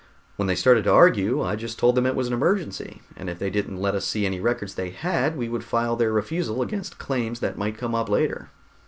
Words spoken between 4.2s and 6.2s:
any records they had, we would file their